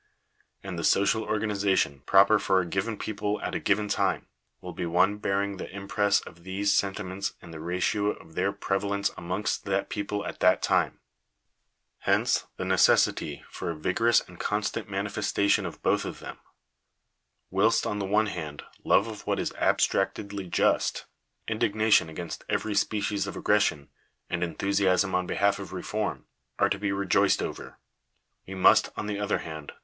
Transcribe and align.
And 0.63 0.79
the 0.79 0.83
social 0.83 1.21
organization 1.23 2.01
proper 2.07 2.39
for 2.39 2.59
a 2.59 2.65
given 2.65 2.97
people 2.97 3.39
at 3.43 3.53
a 3.53 3.59
given 3.59 3.87
time, 3.87 4.29
will 4.59 4.73
be 4.73 4.87
one 4.87 5.17
bearing 5.19 5.57
the 5.57 5.69
impress 5.69 6.21
of 6.21 6.41
these 6.43 6.73
sentiments 6.73 7.33
in 7.39 7.51
the 7.51 7.59
ratio 7.59 8.07
of 8.07 8.33
their 8.33 8.51
prevalence 8.51 9.11
amongst 9.15 9.65
that 9.65 9.89
people 9.89 10.25
at 10.25 10.39
that 10.39 10.63
time. 10.63 11.01
Hence 11.99 12.47
the 12.57 12.65
necessity 12.65 13.43
for 13.51 13.69
a 13.69 13.75
vigorous 13.75 14.21
and 14.21 14.39
constant 14.39 14.89
manifestation 14.89 15.67
of 15.67 15.83
both 15.83 16.03
of 16.03 16.17
them. 16.17 16.39
Whilst, 17.51 17.85
on 17.85 17.99
the 17.99 18.05
one 18.07 18.25
hand, 18.25 18.63
love 18.83 19.05
of 19.05 19.27
what 19.27 19.37
is 19.37 19.53
abstractedly 19.53 20.47
just, 20.47 21.05
indignation 21.47 22.09
against 22.09 22.43
every 22.49 22.73
species 22.73 23.27
of 23.27 23.37
aggression, 23.37 23.89
and 24.31 24.43
enthusiasm 24.43 25.13
on 25.13 25.27
behalf 25.27 25.59
of 25.59 25.71
reform, 25.73 26.25
are 26.57 26.69
to 26.69 26.79
be 26.79 26.91
rejoiced 26.91 27.43
over; 27.43 27.77
we 28.47 28.55
must, 28.55 28.89
on 28.97 29.05
the 29.05 29.19
other 29.19 29.37
hand, 29.37 29.37
Digitized 29.37 29.41
by 29.43 29.43
VjOOQIC 29.43 29.43
470 29.61 29.67
CONCLUSION. 29.67 29.77